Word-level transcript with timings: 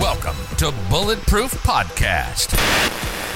Welcome 0.00 0.34
to 0.56 0.74
Bulletproof 0.90 1.52
Podcast, 1.62 2.56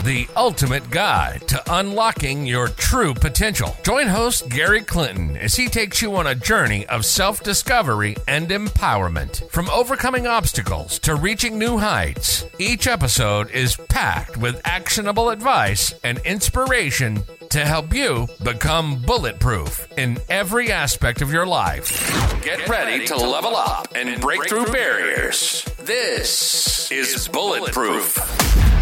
the 0.04 0.28
ultimate 0.36 0.90
guide 0.90 1.40
to 1.48 1.62
unlocking 1.74 2.46
your 2.46 2.68
true 2.68 3.14
potential. 3.14 3.74
Join 3.82 4.06
host 4.06 4.50
Gary 4.50 4.82
Clinton 4.82 5.36
as 5.38 5.56
he 5.56 5.66
takes 5.68 6.02
you 6.02 6.14
on 6.16 6.26
a 6.26 6.34
journey 6.34 6.86
of 6.86 7.06
self 7.06 7.42
discovery 7.42 8.14
and 8.28 8.48
empowerment. 8.48 9.48
From 9.50 9.70
overcoming 9.70 10.26
obstacles 10.26 10.98
to 11.00 11.14
reaching 11.14 11.58
new 11.58 11.78
heights, 11.78 12.44
each 12.58 12.86
episode 12.86 13.50
is 13.50 13.76
packed 13.88 14.36
with 14.36 14.60
actionable 14.64 15.30
advice 15.30 15.94
and 16.04 16.18
inspiration 16.18 17.22
to 17.48 17.60
help 17.64 17.94
you 17.94 18.28
become 18.42 19.00
bulletproof 19.00 19.88
in 19.96 20.18
every 20.28 20.70
aspect 20.70 21.22
of 21.22 21.32
your 21.32 21.46
life. 21.46 22.42
Get 22.42 22.68
ready 22.68 23.06
to 23.06 23.16
level 23.16 23.56
up 23.56 23.88
and 23.94 24.20
break 24.20 24.48
through 24.48 24.66
barriers. 24.66 25.64
This 25.78 26.90
is 26.92 27.26
Bulletproof. 27.28 28.73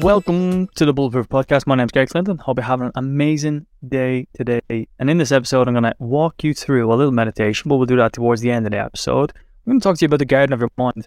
Welcome 0.00 0.68
to 0.76 0.86
the 0.86 0.94
Bulletproof 0.94 1.28
Podcast. 1.28 1.66
My 1.66 1.74
name's 1.74 1.92
Gary 1.92 2.06
Clinton. 2.06 2.38
Hope 2.38 2.56
you're 2.56 2.64
having 2.64 2.86
an 2.86 2.92
amazing 2.94 3.66
day 3.86 4.26
today. 4.32 4.88
And 4.98 5.10
in 5.10 5.18
this 5.18 5.30
episode, 5.30 5.68
I'm 5.68 5.74
going 5.74 5.84
to 5.84 5.94
walk 5.98 6.42
you 6.42 6.54
through 6.54 6.90
a 6.90 6.94
little 6.94 7.12
meditation, 7.12 7.68
but 7.68 7.76
we'll 7.76 7.84
do 7.84 7.96
that 7.96 8.14
towards 8.14 8.40
the 8.40 8.50
end 8.50 8.64
of 8.64 8.72
the 8.72 8.78
episode. 8.78 9.34
I'm 9.34 9.72
going 9.72 9.80
to 9.80 9.84
talk 9.84 9.98
to 9.98 10.04
you 10.04 10.06
about 10.06 10.20
the 10.20 10.24
garden 10.24 10.54
of 10.54 10.60
your 10.60 10.70
mind. 10.78 11.06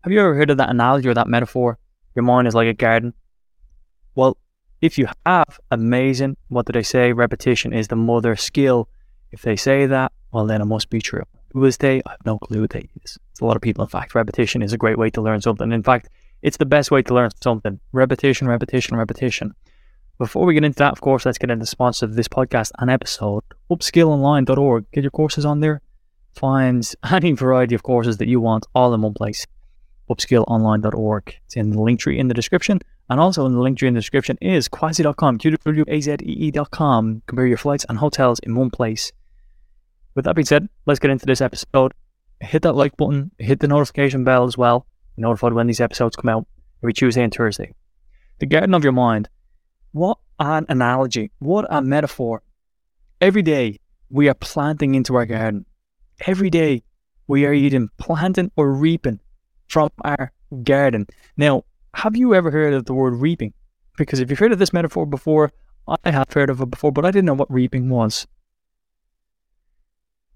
Have 0.00 0.14
you 0.14 0.20
ever 0.20 0.34
heard 0.34 0.48
of 0.48 0.56
that 0.56 0.70
analogy 0.70 1.10
or 1.10 1.14
that 1.14 1.28
metaphor? 1.28 1.76
Your 2.14 2.22
mind 2.22 2.48
is 2.48 2.54
like 2.54 2.68
a 2.68 2.72
garden. 2.72 3.12
Well, 4.14 4.38
if 4.80 4.96
you 4.96 5.06
have, 5.26 5.60
amazing. 5.70 6.38
What 6.48 6.64
do 6.64 6.72
they 6.72 6.82
say? 6.82 7.12
Repetition 7.12 7.74
is 7.74 7.88
the 7.88 7.96
mother 7.96 8.36
skill. 8.36 8.88
If 9.32 9.42
they 9.42 9.56
say 9.56 9.84
that, 9.84 10.12
well, 10.32 10.46
then 10.46 10.62
it 10.62 10.66
must 10.66 10.88
be 10.88 11.02
true. 11.02 11.24
Who 11.54 11.64
is 11.64 11.76
they? 11.76 12.02
I 12.04 12.10
have 12.10 12.26
no 12.26 12.38
clue 12.38 12.62
what 12.62 12.70
they 12.70 12.88
is. 13.04 13.16
It's 13.30 13.40
a 13.40 13.44
lot 13.44 13.54
of 13.54 13.62
people, 13.62 13.84
in 13.84 13.88
fact. 13.88 14.16
Repetition 14.16 14.60
is 14.60 14.72
a 14.72 14.76
great 14.76 14.98
way 14.98 15.08
to 15.10 15.22
learn 15.22 15.40
something. 15.40 15.70
In 15.70 15.84
fact, 15.84 16.08
it's 16.42 16.56
the 16.56 16.66
best 16.66 16.90
way 16.90 17.00
to 17.02 17.14
learn 17.14 17.30
something. 17.40 17.78
Repetition, 17.92 18.48
repetition, 18.48 18.96
repetition. 18.96 19.54
Before 20.18 20.46
we 20.46 20.54
get 20.54 20.64
into 20.64 20.78
that, 20.78 20.92
of 20.92 21.00
course, 21.00 21.24
let's 21.24 21.38
get 21.38 21.50
into 21.50 21.62
the 21.62 21.66
sponsor 21.66 22.06
of 22.06 22.16
this 22.16 22.26
podcast 22.26 22.72
and 22.78 22.90
episode, 22.90 23.44
upskillonline.org. 23.70 24.86
Get 24.92 25.04
your 25.04 25.12
courses 25.12 25.44
on 25.44 25.60
there. 25.60 25.80
Find 26.34 26.88
any 27.10 27.32
variety 27.32 27.76
of 27.76 27.84
courses 27.84 28.16
that 28.16 28.28
you 28.28 28.40
want 28.40 28.66
all 28.74 28.92
in 28.92 29.02
one 29.02 29.14
place. 29.14 29.46
Upskillonline.org. 30.10 31.34
It's 31.46 31.56
in 31.56 31.70
the 31.70 31.80
link 31.80 32.00
tree 32.00 32.18
in 32.18 32.26
the 32.26 32.34
description. 32.34 32.80
And 33.08 33.20
also 33.20 33.46
in 33.46 33.52
the 33.52 33.60
link 33.60 33.78
tree 33.78 33.86
in 33.86 33.94
the 33.94 34.00
description 34.00 34.38
is 34.40 34.68
qwazee.com, 34.68 35.38
Q-W-A-Z-E-E.com. 35.38 37.22
Compare 37.26 37.46
your 37.46 37.58
flights 37.58 37.86
and 37.88 37.98
hotels 37.98 38.40
in 38.40 38.56
one 38.56 38.70
place. 38.70 39.12
With 40.14 40.24
that 40.26 40.36
being 40.36 40.46
said, 40.46 40.68
let's 40.86 41.00
get 41.00 41.10
into 41.10 41.26
this 41.26 41.40
episode. 41.40 41.92
Hit 42.40 42.62
that 42.62 42.74
like 42.74 42.96
button, 42.96 43.30
hit 43.38 43.60
the 43.60 43.68
notification 43.68 44.24
bell 44.24 44.44
as 44.44 44.56
well. 44.56 44.86
Notified 45.16 45.52
when 45.52 45.66
these 45.66 45.80
episodes 45.80 46.16
come 46.16 46.28
out 46.28 46.46
every 46.82 46.92
Tuesday 46.92 47.22
and 47.22 47.32
Thursday. 47.32 47.74
The 48.38 48.46
garden 48.46 48.74
of 48.74 48.84
your 48.84 48.92
mind. 48.92 49.28
What 49.92 50.18
an 50.38 50.66
analogy. 50.68 51.30
What 51.38 51.66
a 51.70 51.80
metaphor. 51.80 52.42
Every 53.20 53.42
day 53.42 53.80
we 54.10 54.28
are 54.28 54.34
planting 54.34 54.94
into 54.94 55.14
our 55.14 55.26
garden. 55.26 55.66
Every 56.26 56.50
day 56.50 56.82
we 57.26 57.46
are 57.46 57.52
either 57.52 57.86
planting 57.98 58.50
or 58.56 58.72
reaping 58.72 59.20
from 59.68 59.90
our 60.04 60.32
garden. 60.62 61.06
Now, 61.36 61.64
have 61.94 62.16
you 62.16 62.34
ever 62.34 62.50
heard 62.50 62.74
of 62.74 62.86
the 62.86 62.94
word 62.94 63.14
reaping? 63.14 63.52
Because 63.96 64.20
if 64.20 64.30
you've 64.30 64.38
heard 64.38 64.52
of 64.52 64.58
this 64.58 64.72
metaphor 64.72 65.06
before, 65.06 65.52
I 65.86 66.10
have 66.10 66.32
heard 66.32 66.50
of 66.50 66.60
it 66.60 66.70
before, 66.70 66.92
but 66.92 67.04
I 67.04 67.10
didn't 67.10 67.26
know 67.26 67.34
what 67.34 67.52
reaping 67.52 67.88
was. 67.88 68.26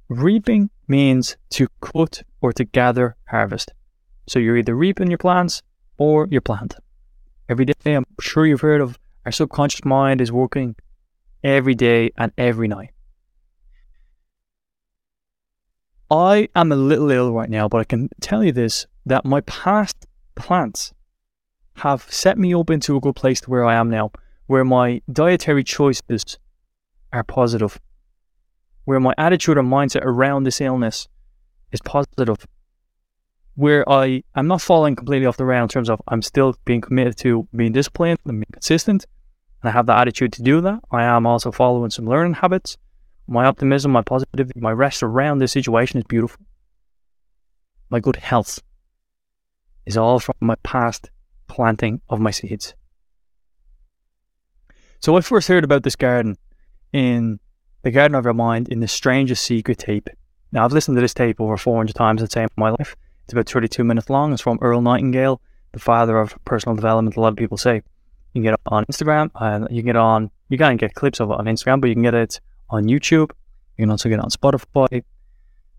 Reaping 0.09 0.71
means 0.87 1.37
to 1.51 1.69
cut 1.81 2.23
or 2.41 2.53
to 2.55 2.65
gather 2.65 3.17
harvest. 3.29 3.73
So 4.27 4.39
you're 4.39 4.57
either 4.57 4.75
reaping 4.75 5.09
your 5.09 5.19
plants 5.19 5.63
or 5.99 6.27
you're 6.31 6.41
planting. 6.41 6.81
Every 7.49 7.67
day, 7.67 7.95
I'm 7.95 8.07
sure 8.21 8.47
you've 8.47 8.63
heard 8.63 8.81
of 8.81 8.99
our 9.27 9.33
subconscious 9.33 9.85
mind 9.85 10.21
is 10.21 10.33
working 10.33 10.77
every 11.45 11.75
day 11.75 12.11
and 12.17 12.33
every 12.39 12.69
night. 12.69 12.91
I 16.11 16.49
am 16.55 16.73
a 16.73 16.77
little 16.77 17.11
ill 17.11 17.33
right 17.33 17.51
now, 17.51 17.69
but 17.69 17.79
I 17.79 17.85
can 17.85 18.09
tell 18.23 18.43
you 18.43 18.53
this 18.53 18.87
that 19.05 19.27
my 19.27 19.43
past 19.43 20.07
plants 20.35 20.95
have 21.77 22.11
set 22.11 22.39
me 22.39 22.55
up 22.55 22.71
into 22.71 22.97
a 22.97 23.01
good 23.01 23.15
place 23.15 23.43
to 23.43 23.51
where 23.51 23.65
I 23.65 23.75
am 23.75 23.91
now, 23.91 24.13
where 24.47 24.65
my 24.65 25.03
dietary 25.13 25.65
choices 25.65 26.39
are 27.13 27.25
positive, 27.25 27.79
where 28.89 29.01
my 29.01 29.13
attitude 29.19 29.59
and 29.59 29.71
mindset 29.71 30.01
around 30.03 30.45
this 30.45 30.63
illness 30.63 31.09
is 31.73 31.81
positive, 31.83 32.47
where 33.55 33.87
I 33.87 34.23
am 34.35 34.47
not 34.47 34.63
falling 34.63 34.97
completely 34.97 35.27
off 35.27 35.37
the 35.37 35.45
rail 35.45 35.65
in 35.65 35.69
terms 35.69 35.91
of 35.91 36.01
I'm 36.09 36.23
still 36.23 36.57
being 36.65 36.81
committed 36.81 37.19
to 37.19 37.47
being 37.55 37.73
disciplined 37.73 38.19
and 38.25 38.39
being 38.41 38.47
consistent, 38.51 39.05
and 39.61 39.69
I 39.69 39.73
have 39.73 39.85
the 39.85 39.95
attitude 39.95 40.33
to 40.33 40.43
do 40.43 40.63
that. 40.63 40.81
I 40.91 41.03
am 41.03 41.27
also 41.27 41.53
following 41.53 41.91
some 41.91 42.07
learning 42.07 42.33
habits. 42.33 42.79
My 43.27 43.45
optimism, 43.45 43.93
my 43.93 44.01
positivity, 44.01 44.59
my 44.59 44.73
rest 44.73 45.03
around 45.03 45.37
this 45.37 45.53
situation 45.53 45.99
is 45.99 46.05
beautiful. 46.05 46.41
My 47.91 48.01
good 48.01 48.17
health 48.17 48.59
is 49.85 49.99
all 49.99 50.19
from 50.19 50.37
my 50.41 50.55
past 50.63 51.11
planting 51.47 52.01
of 52.09 52.21
my 52.21 52.31
seeds. 52.31 52.73
So 55.01 55.15
I 55.15 55.21
first 55.21 55.47
heard 55.47 55.65
about 55.65 55.83
this 55.83 55.95
garden 55.95 56.39
in 56.95 57.39
the 57.83 57.91
Garden 57.91 58.15
of 58.15 58.25
Your 58.25 58.35
Mind 58.35 58.69
in 58.69 58.81
the 58.81 58.89
Strangest 58.89 59.45
Secret 59.45 59.79
tape. 59.79 60.09
Now 60.53 60.65
I've 60.65 60.73
listened 60.73 60.97
to 60.97 61.01
this 61.01 61.15
tape 61.15 61.41
over 61.41 61.57
400 61.57 61.95
times, 61.95 62.23
I'd 62.23 62.33
say, 62.33 62.43
in 62.43 62.49
my 62.57 62.71
life. 62.71 62.97
It's 63.25 63.33
about 63.33 63.49
32 63.49 63.85
minutes 63.85 64.11
long. 64.11 64.33
It's 64.33 64.43
from 64.43 64.59
Earl 64.63 64.81
Nightingale, 64.81 65.41
the 65.73 65.79
father 65.79 66.19
of 66.19 66.35
personal 66.45 66.75
development. 66.75 67.17
A 67.17 67.21
lot 67.21 67.29
of 67.29 67.37
people 67.37 67.59
say 67.59 67.77
you 67.77 67.83
can 68.35 68.43
get 68.43 68.55
it 68.55 68.61
on 68.67 68.85
Instagram, 68.87 69.31
and 69.35 69.69
you 69.71 69.83
can 69.83 69.87
get 69.87 69.97
on. 69.97 70.31
You 70.49 70.59
can't 70.59 70.81
get 70.81 70.95
clips 70.95 71.21
of 71.21 71.31
it 71.31 71.35
on 71.35 71.45
Instagram, 71.45 71.81
but 71.81 71.89
you 71.89 71.95
can 71.95 72.03
get 72.03 72.15
it 72.15 72.41
on 72.71 72.85
YouTube. 72.85 73.31
You 73.77 73.83
can 73.83 73.91
also 73.91 74.09
get 74.09 74.19
it 74.19 74.25
on 74.25 74.31
Spotify. 74.31 75.05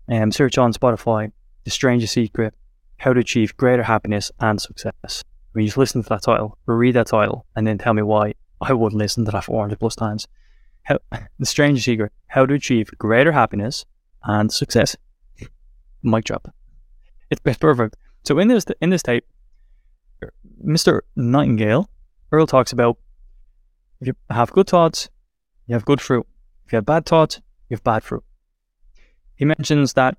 Um, 0.08 0.32
search 0.32 0.58
on 0.58 0.72
Spotify, 0.72 1.30
The 1.64 1.70
Strangest 1.70 2.14
Secret, 2.14 2.54
How 2.98 3.12
to 3.12 3.20
Achieve 3.20 3.56
Greater 3.56 3.82
Happiness 3.82 4.32
and 4.40 4.60
Success. 4.60 5.24
When 5.52 5.62
you 5.62 5.68
just 5.68 5.78
listen 5.78 6.02
to 6.02 6.08
that 6.08 6.22
title, 6.22 6.56
read 6.66 6.94
that 6.94 7.08
title, 7.08 7.46
and 7.56 7.66
then 7.66 7.78
tell 7.78 7.94
me 7.94 8.02
why 8.02 8.34
I 8.60 8.72
would 8.72 8.92
listen 8.92 9.24
to 9.24 9.30
that 9.32 9.44
400 9.44 9.78
plus 9.78 9.96
times. 9.96 10.26
How, 10.82 10.98
the 11.38 11.46
Strangest 11.46 11.84
Secret, 11.84 12.12
How 12.26 12.46
to 12.46 12.54
Achieve 12.54 12.90
Greater 12.98 13.32
Happiness 13.32 13.84
and 14.24 14.52
Success. 14.52 14.96
Mic 16.02 16.24
drop. 16.24 16.52
It's, 17.30 17.40
it's 17.44 17.58
perfect. 17.58 17.96
So 18.24 18.38
in 18.38 18.48
this 18.48 18.64
in 18.80 18.90
this 18.90 19.02
tape, 19.02 19.24
Mr. 20.64 21.00
Nightingale, 21.16 21.88
Earl 22.32 22.46
talks 22.46 22.72
about 22.72 22.98
if 24.00 24.06
you 24.08 24.14
have 24.30 24.52
good 24.52 24.68
thoughts, 24.68 25.08
you 25.66 25.74
have 25.74 25.84
good 25.84 26.00
fruit. 26.00 26.26
If 26.66 26.72
you 26.72 26.76
have 26.76 26.86
bad 26.86 27.06
thoughts, 27.06 27.40
you 27.68 27.76
have 27.76 27.84
bad 27.84 28.02
fruit. 28.02 28.24
He 29.36 29.44
mentions 29.44 29.94
that 29.94 30.16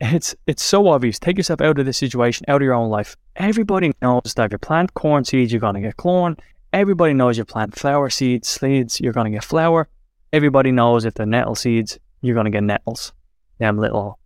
it's 0.00 0.36
it's 0.46 0.62
so 0.62 0.88
obvious. 0.88 1.18
Take 1.18 1.36
yourself 1.36 1.60
out 1.60 1.78
of 1.78 1.86
this 1.86 1.98
situation, 1.98 2.44
out 2.48 2.62
of 2.62 2.64
your 2.64 2.74
own 2.74 2.90
life. 2.90 3.16
Everybody 3.36 3.92
knows 4.00 4.34
that 4.36 4.46
if 4.46 4.52
you 4.52 4.58
plant 4.58 4.94
corn 4.94 5.24
seeds, 5.24 5.52
you're 5.52 5.60
gonna 5.60 5.80
get 5.80 5.96
corn. 5.96 6.36
Everybody 6.72 7.14
knows 7.14 7.38
you 7.38 7.44
plant 7.44 7.78
flower 7.78 8.10
seeds, 8.10 8.48
seeds, 8.48 9.00
you're 9.00 9.12
gonna 9.12 9.30
get 9.30 9.44
flower. 9.44 9.88
Everybody 10.32 10.70
knows 10.70 11.06
if 11.06 11.14
the 11.14 11.24
nettle 11.24 11.54
seeds, 11.54 11.98
you're 12.20 12.34
gonna 12.34 12.50
get 12.50 12.62
nettles. 12.62 13.12
Them 13.58 13.78
little 13.78 14.18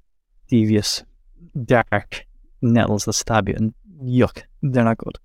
devious, 0.49 1.05
dark 1.65 2.27
nettles 2.61 3.05
that 3.05 3.13
stab 3.13 3.49
you 3.49 3.55
and 3.55 3.75
yuck, 4.03 4.43
they're 4.63 4.85
not 4.85 4.99
good. 4.99 5.19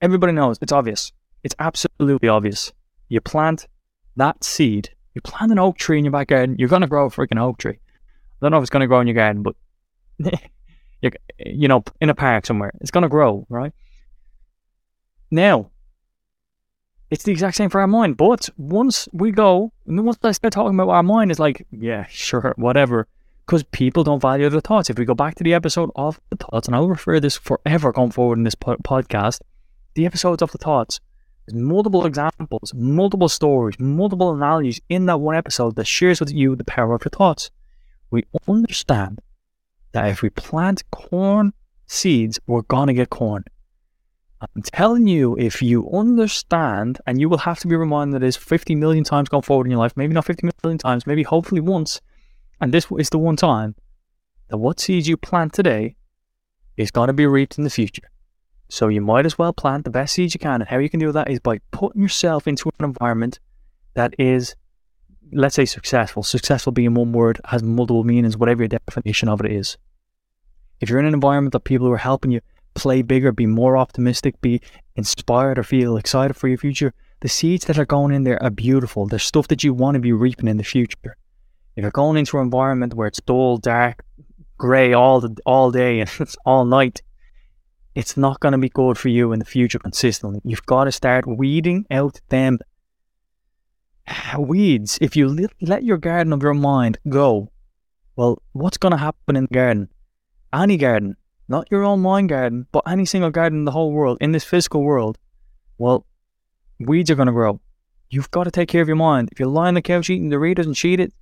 Everybody 0.00 0.32
knows, 0.32 0.58
it's 0.60 0.72
obvious. 0.72 1.12
It's 1.44 1.54
absolutely 1.58 2.28
obvious. 2.28 2.72
You 3.08 3.20
plant 3.20 3.68
that 4.16 4.42
seed, 4.42 4.90
you 5.14 5.20
plant 5.20 5.52
an 5.52 5.58
oak 5.58 5.78
tree 5.78 5.98
in 5.98 6.04
your 6.04 6.12
back 6.12 6.28
garden, 6.28 6.56
you're 6.58 6.68
gonna 6.68 6.88
grow 6.88 7.06
a 7.06 7.10
freaking 7.10 7.40
oak 7.40 7.58
tree. 7.58 7.78
I 7.78 8.38
don't 8.40 8.50
know 8.50 8.58
if 8.58 8.62
it's 8.62 8.70
gonna 8.70 8.88
grow 8.88 9.00
in 9.00 9.06
your 9.06 9.14
garden, 9.14 9.42
but 9.42 9.54
you 11.38 11.68
know, 11.68 11.84
in 12.00 12.10
a 12.10 12.14
park 12.14 12.46
somewhere, 12.46 12.72
it's 12.80 12.90
gonna 12.90 13.08
grow, 13.08 13.46
right? 13.48 13.72
Now, 15.30 15.70
it's 17.12 17.24
the 17.24 17.30
exact 17.30 17.56
same 17.56 17.68
for 17.68 17.78
our 17.82 17.86
mind. 17.86 18.16
But 18.16 18.48
once 18.56 19.06
we 19.12 19.32
go, 19.32 19.70
and 19.86 20.02
once 20.02 20.18
I 20.22 20.32
start 20.32 20.54
talking 20.54 20.74
about 20.74 20.88
our 20.88 21.02
mind, 21.02 21.30
it's 21.30 21.38
like, 21.38 21.66
yeah, 21.70 22.06
sure, 22.08 22.54
whatever. 22.56 23.06
Because 23.44 23.64
people 23.64 24.02
don't 24.02 24.22
value 24.22 24.48
the 24.48 24.62
thoughts. 24.62 24.88
If 24.88 24.98
we 24.98 25.04
go 25.04 25.14
back 25.14 25.34
to 25.34 25.44
the 25.44 25.52
episode 25.52 25.90
of 25.94 26.18
the 26.30 26.36
thoughts, 26.36 26.68
and 26.68 26.74
I'll 26.74 26.88
refer 26.88 27.20
this 27.20 27.36
forever 27.36 27.92
going 27.92 28.12
forward 28.12 28.38
in 28.38 28.44
this 28.44 28.54
po- 28.54 28.78
podcast, 28.78 29.40
the 29.92 30.06
episodes 30.06 30.40
of 30.40 30.52
the 30.52 30.58
thoughts, 30.58 31.00
there's 31.46 31.60
multiple 31.60 32.06
examples, 32.06 32.72
multiple 32.74 33.28
stories, 33.28 33.78
multiple 33.78 34.32
analogies 34.32 34.80
in 34.88 35.04
that 35.06 35.20
one 35.20 35.36
episode 35.36 35.76
that 35.76 35.86
shares 35.86 36.18
with 36.18 36.32
you 36.32 36.56
the 36.56 36.64
power 36.64 36.94
of 36.94 37.04
your 37.04 37.10
thoughts. 37.10 37.50
We 38.10 38.24
understand 38.48 39.20
that 39.92 40.08
if 40.08 40.22
we 40.22 40.30
plant 40.30 40.90
corn 40.90 41.52
seeds, 41.86 42.40
we're 42.46 42.62
going 42.62 42.86
to 42.86 42.94
get 42.94 43.10
corn. 43.10 43.44
I'm 44.42 44.62
telling 44.62 45.06
you, 45.06 45.36
if 45.38 45.62
you 45.62 45.88
understand, 45.90 46.98
and 47.06 47.20
you 47.20 47.28
will 47.28 47.38
have 47.38 47.60
to 47.60 47.68
be 47.68 47.76
reminded 47.76 48.16
of 48.16 48.22
this 48.22 48.36
50 48.36 48.74
million 48.74 49.04
times 49.04 49.28
going 49.28 49.42
forward 49.42 49.66
in 49.66 49.70
your 49.70 49.78
life, 49.78 49.92
maybe 49.96 50.14
not 50.14 50.24
50 50.24 50.48
million 50.64 50.78
times, 50.78 51.06
maybe 51.06 51.22
hopefully 51.22 51.60
once, 51.60 52.00
and 52.60 52.74
this 52.74 52.86
is 52.98 53.10
the 53.10 53.18
one 53.18 53.36
time 53.36 53.76
that 54.48 54.58
what 54.58 54.80
seeds 54.80 55.08
you 55.08 55.16
plant 55.16 55.52
today 55.52 55.96
is 56.76 56.90
going 56.90 57.06
to 57.06 57.12
be 57.12 57.26
reaped 57.26 57.56
in 57.56 57.64
the 57.64 57.70
future. 57.70 58.02
So 58.68 58.88
you 58.88 59.00
might 59.00 59.26
as 59.26 59.38
well 59.38 59.52
plant 59.52 59.84
the 59.84 59.90
best 59.90 60.14
seeds 60.14 60.34
you 60.34 60.40
can. 60.40 60.62
And 60.62 60.68
how 60.68 60.78
you 60.78 60.88
can 60.88 60.98
do 60.98 61.12
that 61.12 61.30
is 61.30 61.40
by 61.40 61.60
putting 61.70 62.02
yourself 62.02 62.48
into 62.48 62.70
an 62.78 62.86
environment 62.86 63.38
that 63.94 64.14
is, 64.18 64.56
let's 65.32 65.54
say, 65.54 65.66
successful. 65.66 66.22
Successful 66.22 66.72
being 66.72 66.94
one 66.94 67.12
word, 67.12 67.40
has 67.44 67.62
multiple 67.62 68.04
meanings, 68.04 68.36
whatever 68.36 68.62
your 68.62 68.68
definition 68.68 69.28
of 69.28 69.40
it 69.44 69.52
is. 69.52 69.76
If 70.80 70.88
you're 70.88 70.98
in 70.98 71.04
an 71.04 71.14
environment 71.14 71.54
of 71.54 71.62
people 71.62 71.86
who 71.86 71.92
are 71.92 71.98
helping 71.98 72.30
you 72.30 72.40
play 72.74 73.02
bigger, 73.02 73.32
be 73.32 73.46
more 73.46 73.76
optimistic, 73.76 74.40
be 74.40 74.60
inspired, 74.96 75.58
or 75.58 75.62
feel 75.62 75.96
excited 75.96 76.34
for 76.34 76.48
your 76.48 76.58
future, 76.58 76.92
the 77.20 77.28
seeds 77.28 77.66
that 77.66 77.78
are 77.78 77.86
going 77.86 78.12
in 78.12 78.24
there 78.24 78.42
are 78.42 78.50
beautiful. 78.50 79.06
They're 79.06 79.18
stuff 79.18 79.48
that 79.48 79.62
you 79.62 79.72
want 79.72 79.94
to 79.94 80.00
be 80.00 80.12
reaping 80.12 80.48
in 80.48 80.56
the 80.56 80.64
future. 80.64 81.16
If 81.76 81.82
you're 81.82 81.90
going 81.90 82.18
into 82.18 82.38
an 82.38 82.44
environment 82.44 82.94
where 82.94 83.06
it's 83.06 83.20
dull, 83.20 83.58
dark, 83.58 84.04
grey 84.58 84.92
all 84.92 85.20
the 85.20 85.36
all 85.46 85.70
day 85.70 86.00
and 86.00 86.10
it's 86.20 86.36
all 86.44 86.64
night, 86.64 87.02
it's 87.94 88.16
not 88.16 88.40
going 88.40 88.52
to 88.52 88.58
be 88.58 88.68
good 88.68 88.98
for 88.98 89.08
you 89.08 89.32
in 89.32 89.38
the 89.38 89.44
future 89.44 89.78
consistently. 89.78 90.40
You've 90.44 90.66
got 90.66 90.84
to 90.84 90.92
start 90.92 91.26
weeding 91.26 91.86
out 91.90 92.20
them 92.28 92.58
ah, 94.08 94.36
weeds. 94.38 94.98
If 95.00 95.16
you 95.16 95.48
let 95.60 95.84
your 95.84 95.98
garden 95.98 96.32
of 96.32 96.42
your 96.42 96.54
mind 96.54 96.98
go, 97.08 97.50
well, 98.16 98.42
what's 98.52 98.78
going 98.78 98.92
to 98.92 98.98
happen 98.98 99.36
in 99.36 99.44
the 99.44 99.54
garden? 99.54 99.88
Any 100.52 100.76
garden, 100.76 101.16
not 101.52 101.70
your 101.70 101.84
own 101.84 102.00
mind 102.00 102.30
garden, 102.30 102.66
but 102.72 102.82
any 102.86 103.04
single 103.04 103.30
garden 103.30 103.60
in 103.60 103.64
the 103.66 103.70
whole 103.70 103.92
world, 103.92 104.18
in 104.20 104.32
this 104.32 104.42
physical 104.42 104.82
world, 104.82 105.18
well, 105.78 106.06
weeds 106.80 107.10
are 107.10 107.14
going 107.14 107.26
to 107.26 107.32
grow. 107.32 107.60
You've 108.10 108.30
got 108.30 108.44
to 108.44 108.50
take 108.50 108.68
care 108.68 108.82
of 108.82 108.88
your 108.88 108.96
mind. 108.96 109.28
If 109.30 109.38
you're 109.38 109.48
lying 109.48 109.68
on 109.68 109.74
the 109.74 109.82
couch 109.82 110.10
eating 110.10 110.30
Doritos 110.30 110.64
and 110.64 110.74
cheat 110.74 110.98
it, 110.98 111.12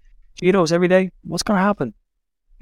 Cheetos 0.41 0.73
every 0.73 0.89
day, 0.89 1.11
what's 1.23 1.43
going 1.43 1.59
to 1.59 1.63
happen? 1.63 1.95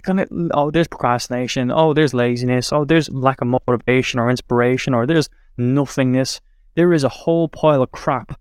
Gonna, 0.02 0.26
oh, 0.52 0.70
there's 0.70 0.88
procrastination. 0.88 1.70
Oh, 1.70 1.92
there's 1.92 2.14
laziness. 2.14 2.72
Oh, 2.72 2.84
there's 2.84 3.10
lack 3.10 3.40
of 3.40 3.48
motivation 3.48 4.18
or 4.18 4.30
inspiration, 4.30 4.94
or 4.94 5.06
there's 5.06 5.28
nothingness. 5.56 6.40
There 6.74 6.92
is 6.92 7.04
a 7.04 7.08
whole 7.08 7.48
pile 7.48 7.82
of 7.82 7.92
crap 7.92 8.38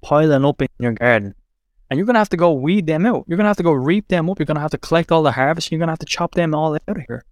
piling 0.00 0.44
up 0.44 0.62
in 0.62 0.68
your 0.78 0.92
garden. 0.92 1.34
And 1.90 1.98
you're 1.98 2.06
going 2.06 2.14
to 2.14 2.20
have 2.20 2.30
to 2.30 2.36
go 2.36 2.52
weed 2.52 2.86
them 2.86 3.04
out. 3.04 3.24
You're 3.26 3.36
going 3.36 3.44
to 3.44 3.50
have 3.50 3.56
to 3.58 3.62
go 3.62 3.72
reap 3.72 4.08
them 4.08 4.30
up. 4.30 4.38
You're 4.38 4.46
going 4.46 4.54
to 4.54 4.62
have 4.62 4.70
to 4.70 4.78
collect 4.78 5.12
all 5.12 5.22
the 5.22 5.32
harvest. 5.32 5.70
You're 5.70 5.78
going 5.78 5.88
to 5.88 5.92
have 5.92 5.98
to 5.98 6.06
chop 6.06 6.34
them 6.34 6.54
all 6.54 6.74
out 6.74 6.82
of 6.86 7.02
here. 7.06 7.24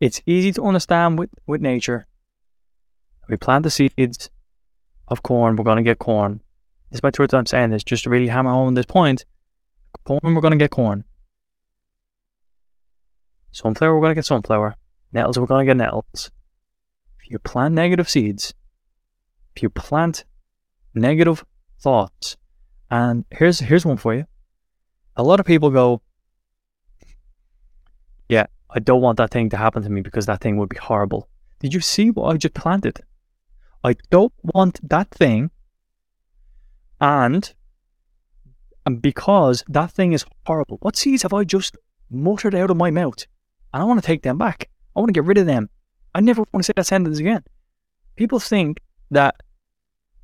It's 0.00 0.20
easy 0.26 0.52
to 0.52 0.64
understand 0.64 1.18
with, 1.18 1.30
with 1.46 1.60
nature. 1.60 2.06
We 3.28 3.36
plant 3.36 3.62
the 3.62 3.70
seeds 3.70 4.30
of 5.08 5.22
corn, 5.22 5.56
we're 5.56 5.64
going 5.64 5.76
to 5.76 5.82
get 5.82 5.98
corn. 5.98 6.40
This 6.90 6.98
is 6.98 7.02
my 7.02 7.10
third 7.10 7.30
time 7.30 7.46
saying 7.46 7.70
this, 7.70 7.84
just 7.84 8.04
to 8.04 8.10
really 8.10 8.28
hammer 8.28 8.50
home 8.50 8.74
this 8.74 8.86
point. 8.86 9.24
Corn, 10.04 10.20
we're 10.22 10.40
going 10.40 10.52
to 10.52 10.58
get 10.58 10.70
corn. 10.70 11.04
Sunflower, 13.52 13.94
we're 13.94 14.00
going 14.00 14.10
to 14.10 14.16
get 14.16 14.26
sunflower. 14.26 14.76
Nettles, 15.12 15.38
we're 15.38 15.46
going 15.46 15.66
to 15.66 15.70
get 15.70 15.76
nettles. 15.76 16.30
If 17.20 17.30
you 17.30 17.38
plant 17.38 17.74
negative 17.74 18.08
seeds, 18.08 18.52
if 19.54 19.62
you 19.62 19.70
plant 19.70 20.24
negative 20.94 21.44
thoughts, 21.80 22.36
and 22.90 23.24
here's 23.30 23.60
here's 23.60 23.86
one 23.86 23.96
for 23.96 24.14
you. 24.14 24.26
A 25.16 25.22
lot 25.22 25.40
of 25.40 25.46
people 25.46 25.70
go, 25.70 26.02
"Yeah, 28.28 28.46
I 28.74 28.80
don't 28.80 29.00
want 29.00 29.18
that 29.18 29.30
thing 29.30 29.48
to 29.50 29.56
happen 29.56 29.82
to 29.82 29.90
me 29.90 30.00
because 30.00 30.26
that 30.26 30.40
thing 30.40 30.56
would 30.56 30.68
be 30.68 30.76
horrible." 30.76 31.28
Did 31.60 31.72
you 31.72 31.80
see 31.80 32.10
what 32.10 32.34
I 32.34 32.36
just 32.36 32.54
planted? 32.54 33.00
I 33.82 33.94
don't 34.10 34.32
want 34.42 34.86
that 34.88 35.10
thing, 35.10 35.50
and 37.00 37.54
and 38.86 39.00
because 39.00 39.64
that 39.68 39.90
thing 39.92 40.12
is 40.12 40.26
horrible. 40.46 40.78
What 40.82 40.96
seeds 40.96 41.22
have 41.22 41.32
I 41.32 41.44
just 41.44 41.76
muttered 42.10 42.54
out 42.54 42.70
of 42.70 42.76
my 42.76 42.90
mouth? 42.90 43.26
And 43.72 43.82
I 43.82 43.84
want 43.84 44.00
to 44.00 44.06
take 44.06 44.22
them 44.22 44.38
back. 44.38 44.68
I 44.94 45.00
want 45.00 45.08
to 45.08 45.18
get 45.18 45.24
rid 45.24 45.38
of 45.38 45.46
them. 45.46 45.70
I 46.14 46.20
never 46.20 46.44
want 46.52 46.64
to 46.64 46.66
say 46.66 46.74
that 46.76 46.86
sentence 46.86 47.18
again. 47.18 47.44
People 48.16 48.38
think 48.38 48.80
that 49.10 49.34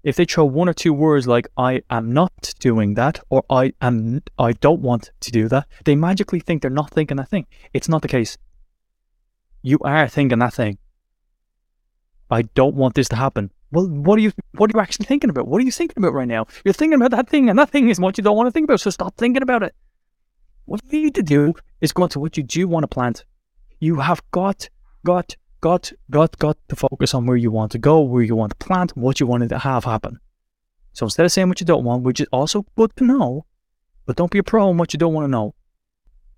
if 0.03 0.17
they 0.17 0.25
throw 0.25 0.45
one 0.45 0.69
or 0.69 0.73
two 0.73 0.93
words 0.93 1.27
like 1.27 1.49
I 1.57 1.83
am 1.91 2.13
not 2.13 2.55
doing 2.59 2.95
that 2.95 3.21
or 3.29 3.45
I 3.51 3.73
am 3.81 4.23
I 4.39 4.53
don't 4.53 4.81
want 4.81 5.11
to 5.21 5.31
do 5.31 5.49
that, 5.49 5.67
they 5.85 5.97
magically 5.97 6.41
think 6.41 6.63
they're 6.63 6.71
not 6.71 6.91
thinking 6.91 7.17
that 7.19 7.29
thing. 7.29 7.47
It's 7.73 7.89
not 7.89 8.03
the 8.03 8.09
case. 8.09 8.39
You 9.63 9.79
are 9.83 10.09
thinking 10.09 10.39
that 10.39 10.55
thing. 10.55 10.79
I 12.31 12.43
don't 12.43 12.77
want 12.77 12.95
this 12.95 13.09
to 13.09 13.17
happen. 13.17 13.51
Well, 13.73 13.89
what 13.89 14.19
are 14.19 14.23
you 14.23 14.33
what 14.57 14.71
are 14.71 14.77
you 14.77 14.81
actually 14.81 15.07
thinking 15.07 15.31
about? 15.31 15.47
What 15.47 15.61
are 15.61 15.65
you 15.65 15.73
thinking 15.73 16.03
about 16.03 16.15
right 16.15 16.29
now? 16.29 16.47
You're 16.65 16.75
thinking 16.75 17.01
about 17.01 17.11
that 17.13 17.29
thing 17.29 17.49
and 17.49 17.59
that 17.59 17.71
thing 17.71 17.89
is 17.89 18.01
what 18.01 18.19
you 18.19 18.25
don't 18.25 18.37
want 18.37 18.47
to 18.47 18.53
think 18.53 18.65
about, 18.65 18.81
so 18.81 18.91
stop 18.91 19.17
thinking 19.17 19.43
about 19.43 19.63
it. 19.63 19.75
What 20.65 20.81
you 20.91 21.03
need 21.03 21.15
to 21.17 21.23
do 21.23 21.55
is 21.81 21.93
go 21.93 22.07
to 22.07 22.21
what 22.21 22.37
you 22.37 22.43
do 22.43 22.69
want 22.69 22.85
to 22.85 22.89
plant. 22.89 23.25
You 23.81 23.97
have 23.97 24.23
got, 24.31 24.69
got, 25.05 25.37
got, 25.61 25.93
got, 26.11 26.39
got 26.39 26.57
to 26.69 26.77
focus 26.77 27.15
on 27.15 27.27
where 27.27 27.37
you 27.37 27.51
want 27.51 27.73
to 27.73 27.79
go, 27.79 28.01
where 28.01 28.23
you 28.23 28.37
want 28.37 28.51
to 28.51 28.67
plant, 28.67 28.97
what 28.97 29.21
you 29.21 29.27
want 29.27 29.49
to 29.49 29.59
have 29.59 29.85
happen. 29.85 30.19
So 30.93 31.07
instead 31.07 31.27
of 31.27 31.33
saying 31.33 31.49
what 31.49 31.61
you 31.61 31.67
don't 31.67 31.85
want, 31.85 32.03
which 32.03 32.21
is 32.21 32.27
also 32.33 32.67
good 32.77 32.95
to 32.97 33.05
know, 33.05 33.47
but 34.07 34.17
don't 34.17 34.31
be 34.31 34.39
a 34.39 34.43
pro 34.43 34.69
on 34.69 34.77
what 34.77 34.93
you 34.93 34.99
don't 34.99 35.15
want 35.15 35.25
to 35.25 35.31
know. 35.31 35.55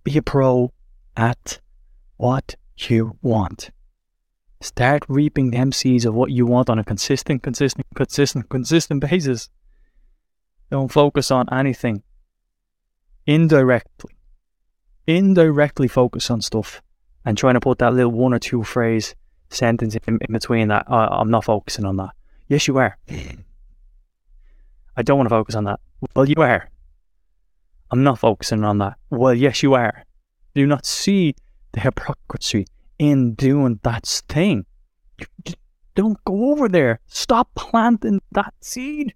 Be 0.05 0.17
a 0.19 0.23
pro 0.23 0.73
at 1.17 1.61
what 2.17 2.57
you 2.77 3.17
want. 3.23 3.71
Start 4.61 5.05
reaping 5.09 5.51
them 5.51 5.73
seeds 5.73 6.05
of 6.05 6.15
what 6.15 6.31
you 6.31 6.47
want 6.47 6.69
on 6.69 6.79
a 6.79 6.85
consistent, 6.85 7.43
consistent, 7.43 7.87
consistent, 7.95 8.49
consistent 8.49 9.01
basis. 9.01 9.49
Don't 10.71 10.93
focus 10.93 11.31
on 11.31 11.53
anything 11.53 12.03
indirectly. 13.27 14.15
Indirectly 15.07 15.89
focus 15.89 16.31
on 16.31 16.41
stuff 16.43 16.83
and 17.25 17.37
trying 17.37 17.55
to 17.55 17.61
put 17.61 17.79
that 17.79 17.95
little 17.95 18.13
one 18.13 18.35
or 18.35 18.39
two 18.39 18.63
phrase 18.63 19.15
sentence 19.51 19.95
in, 19.95 20.19
in 20.21 20.33
between 20.33 20.69
that. 20.69 20.85
I'm 20.89 21.31
not 21.31 21.45
focusing 21.45 21.85
on 21.85 21.97
that. 21.97 22.11
Yes, 22.49 22.67
you 22.69 22.79
are. 22.79 22.97
Mm-hmm. 23.09 23.41
I 24.97 25.03
don't 25.03 25.17
want 25.17 25.29
to 25.29 25.35
focus 25.35 25.55
on 25.55 25.65
that. 25.65 25.81
Well, 26.15 26.29
you 26.29 26.43
are. 26.43 26.69
I'm 27.91 28.03
not 28.03 28.19
focusing 28.19 28.65
on 28.65 28.79
that. 28.79 28.97
Well, 29.11 29.35
yes, 29.35 29.63
you 29.63 29.75
are. 29.75 30.05
Do 30.55 30.61
you 30.61 30.67
not 30.67 30.85
see 30.85 31.35
the 31.73 31.81
hypocrisy 31.81 32.67
in 32.99 33.35
doing 33.35 33.81
that 33.83 34.07
thing. 34.29 34.65
Don't 35.95 36.23
go 36.25 36.53
over 36.53 36.69
there. 36.69 37.01
Stop 37.07 37.49
planting 37.55 38.21
that 38.33 38.55
seed. 38.61 39.15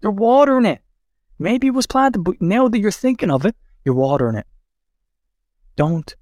You're 0.00 0.12
watering 0.12 0.66
it. 0.66 0.80
Maybe 1.38 1.68
it 1.68 1.74
was 1.74 1.86
planted, 1.86 2.20
but 2.20 2.40
now 2.40 2.68
that 2.68 2.78
you're 2.78 2.90
thinking 2.90 3.30
of 3.30 3.44
it, 3.46 3.56
you're 3.84 3.94
watering 3.94 4.36
it. 4.36 4.46
Don't 5.76 6.14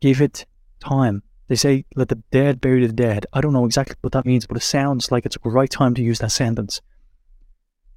give 0.00 0.20
it 0.20 0.46
time. 0.80 1.22
They 1.48 1.56
say, 1.56 1.84
let 1.96 2.08
the 2.08 2.22
dead 2.30 2.60
bury 2.60 2.86
the 2.86 2.92
dead. 2.92 3.26
I 3.32 3.40
don't 3.40 3.52
know 3.52 3.64
exactly 3.64 3.96
what 4.02 4.12
that 4.12 4.26
means, 4.26 4.46
but 4.46 4.56
it 4.56 4.62
sounds 4.62 5.10
like 5.10 5.24
it's 5.24 5.36
a 5.42 5.48
right 5.48 5.70
time 5.70 5.94
to 5.94 6.02
use 6.02 6.18
that 6.18 6.32
sentence. 6.32 6.80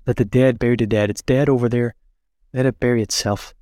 Let 0.08 0.16
the 0.16 0.26
dead 0.26 0.58
bury 0.58 0.78
the 0.78 0.88
dead. 0.88 1.10
It's 1.10 1.22
dead 1.22 1.50
over 1.50 1.68
there. 1.68 1.96
Let 2.54 2.66
it 2.66 2.80
bury 2.80 3.02
itself. 3.02 3.54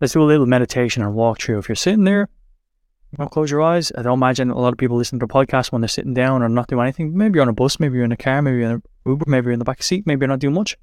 Let's 0.00 0.12
do 0.12 0.22
a 0.22 0.24
little 0.24 0.46
meditation 0.46 1.02
and 1.02 1.14
walk 1.14 1.40
through. 1.40 1.58
If 1.58 1.68
you're 1.68 1.76
sitting 1.76 2.04
there, 2.04 2.28
don't 3.16 3.30
close 3.30 3.50
your 3.50 3.62
eyes. 3.62 3.92
I 3.96 4.02
don't 4.02 4.18
imagine 4.18 4.50
a 4.50 4.58
lot 4.58 4.72
of 4.72 4.78
people 4.78 4.96
listen 4.96 5.18
to 5.20 5.26
podcasts 5.26 5.72
when 5.72 5.80
they're 5.80 5.88
sitting 5.88 6.12
down 6.12 6.42
or 6.42 6.48
not 6.48 6.68
doing 6.68 6.82
anything. 6.82 7.16
Maybe 7.16 7.36
you're 7.36 7.42
on 7.42 7.48
a 7.48 7.54
bus, 7.54 7.80
maybe 7.80 7.94
you're 7.94 8.04
in 8.04 8.12
a 8.12 8.16
car, 8.16 8.42
maybe 8.42 8.58
you're 8.58 8.66
in 8.66 8.72
an 8.72 8.82
Uber, 9.06 9.24
maybe 9.26 9.46
you're 9.46 9.52
in 9.52 9.58
the 9.58 9.64
back 9.64 9.82
seat, 9.82 10.06
maybe 10.06 10.22
you're 10.22 10.28
not 10.28 10.40
doing 10.40 10.54
much. 10.54 10.76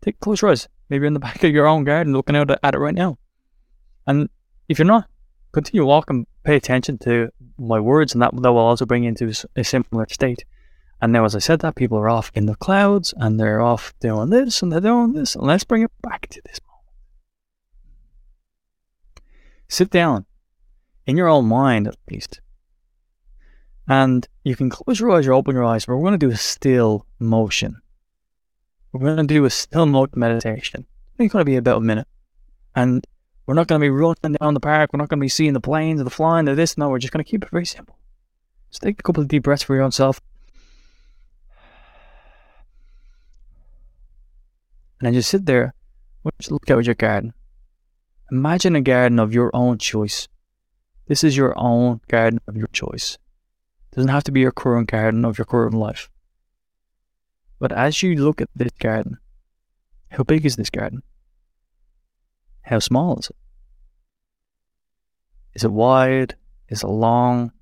Take 0.00 0.18
close 0.18 0.42
your 0.42 0.50
eyes. 0.50 0.68
Maybe 0.88 1.02
you're 1.02 1.08
in 1.08 1.14
the 1.14 1.20
back 1.28 1.44
of 1.44 1.52
your 1.52 1.66
own 1.66 1.84
garden 1.84 2.12
looking 2.12 2.34
out 2.34 2.50
at 2.50 2.74
it 2.74 2.78
right 2.78 2.94
now. 2.94 3.18
And 4.06 4.28
if 4.68 4.78
you're 4.78 4.86
not, 4.86 5.08
continue 5.56 5.86
walking, 5.86 6.26
pay 6.44 6.54
attention 6.54 6.98
to 6.98 7.30
my 7.58 7.80
words, 7.80 8.12
and 8.12 8.20
that, 8.20 8.30
that 8.42 8.52
will 8.52 8.58
also 8.58 8.84
bring 8.84 9.04
you 9.04 9.08
into 9.08 9.32
a 9.56 9.64
similar 9.64 10.06
state. 10.10 10.44
And 11.00 11.12
now, 11.12 11.24
as 11.24 11.34
I 11.34 11.38
said 11.38 11.60
that, 11.60 11.76
people 11.76 11.98
are 11.98 12.10
off 12.10 12.30
in 12.34 12.44
the 12.44 12.56
clouds 12.56 13.14
and 13.16 13.40
they're 13.40 13.62
off 13.62 13.94
doing 14.00 14.30
this 14.30 14.62
and 14.62 14.70
they're 14.70 14.80
doing 14.80 15.14
this. 15.14 15.34
And 15.34 15.46
let's 15.46 15.64
bring 15.64 15.82
it 15.82 15.90
back 16.02 16.28
to 16.28 16.42
this 16.44 16.60
moment. 16.66 16.84
Sit 19.68 19.90
down, 19.90 20.26
in 21.06 21.16
your 21.16 21.28
own 21.28 21.46
mind 21.46 21.88
at 21.88 21.96
least. 22.10 22.40
And 23.88 24.26
you 24.44 24.56
can 24.56 24.68
close 24.68 25.00
your 25.00 25.10
eyes 25.12 25.26
or 25.26 25.32
open 25.32 25.54
your 25.54 25.64
eyes, 25.64 25.86
but 25.86 25.96
we're 25.96 26.08
going 26.08 26.18
to 26.18 26.26
do 26.26 26.32
a 26.32 26.36
still 26.36 27.06
motion. 27.18 27.80
We're 28.92 29.00
going 29.00 29.28
to 29.28 29.34
do 29.34 29.44
a 29.44 29.50
still 29.50 29.86
motion 29.86 30.18
meditation. 30.20 30.86
It's 31.18 31.32
going 31.32 31.42
to 31.42 31.50
be 31.50 31.56
about 31.56 31.78
a 31.78 31.80
minute. 31.80 32.08
And 32.74 33.06
we're 33.46 33.54
not 33.54 33.68
going 33.68 33.80
to 33.80 33.84
be 33.84 33.90
running 33.90 34.36
down 34.40 34.54
the 34.54 34.60
park. 34.60 34.92
We're 34.92 34.98
not 34.98 35.08
going 35.08 35.20
to 35.20 35.24
be 35.24 35.28
seeing 35.28 35.52
the 35.52 35.60
planes 35.60 36.00
or 36.00 36.04
the 36.04 36.10
flying 36.10 36.48
or 36.48 36.54
this. 36.54 36.76
No, 36.76 36.88
we're 36.88 36.98
just 36.98 37.12
going 37.12 37.24
to 37.24 37.30
keep 37.30 37.44
it 37.44 37.50
very 37.50 37.66
simple. 37.66 37.96
Just 38.70 38.82
take 38.82 38.98
a 38.98 39.02
couple 39.02 39.22
of 39.22 39.28
deep 39.28 39.44
breaths 39.44 39.62
for 39.62 39.74
your 39.74 39.84
own 39.84 39.92
self. 39.92 40.20
And 44.98 45.06
then 45.06 45.14
just 45.14 45.30
sit 45.30 45.46
there. 45.46 45.74
Just 46.38 46.50
look 46.50 46.68
out 46.70 46.84
your 46.84 46.96
garden. 46.96 47.34
Imagine 48.32 48.74
a 48.74 48.80
garden 48.80 49.20
of 49.20 49.32
your 49.32 49.50
own 49.54 49.78
choice. 49.78 50.26
This 51.06 51.22
is 51.22 51.36
your 51.36 51.54
own 51.56 52.00
garden 52.08 52.40
of 52.48 52.56
your 52.56 52.66
choice. 52.68 53.16
It 53.92 53.96
doesn't 53.96 54.10
have 54.10 54.24
to 54.24 54.32
be 54.32 54.40
your 54.40 54.50
current 54.50 54.90
garden 54.90 55.24
of 55.24 55.38
your 55.38 55.44
current 55.44 55.74
life. 55.74 56.10
But 57.60 57.70
as 57.70 58.02
you 58.02 58.16
look 58.16 58.40
at 58.40 58.48
this 58.56 58.72
garden, 58.80 59.18
how 60.10 60.24
big 60.24 60.44
is 60.44 60.56
this 60.56 60.70
garden? 60.70 61.02
How 62.66 62.80
small 62.80 63.18
is 63.20 63.30
it? 63.30 63.36
Is 65.54 65.64
it 65.64 65.70
wide? 65.70 66.34
Is 66.68 66.82
it 66.82 66.88
long? 66.88 67.52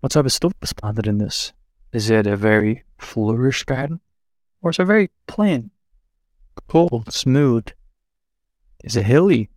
What 0.00 0.12
type 0.12 0.24
of 0.24 0.32
stuff 0.32 0.54
is 0.62 0.72
planted 0.72 1.06
in 1.06 1.18
this? 1.18 1.52
Is 1.92 2.08
it 2.08 2.26
a 2.26 2.34
very 2.34 2.84
flourished 2.98 3.66
garden? 3.66 4.00
Or 4.62 4.70
is 4.70 4.78
it 4.78 4.84
very 4.86 5.10
plain, 5.26 5.70
cold, 6.66 7.12
smooth? 7.12 7.66
Is 8.82 8.96
it 8.96 9.04
hilly? 9.04 9.50